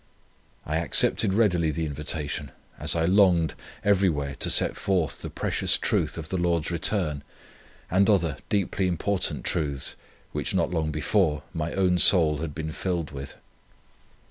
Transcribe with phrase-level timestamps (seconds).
[0.65, 3.53] I accepted readily the invitation, as I longed,
[3.83, 7.23] everywhere to set forth the precious truth of the Lord's return,
[7.87, 9.95] and other deeply important truths,
[10.31, 13.35] which not long before my own soul had been filled with.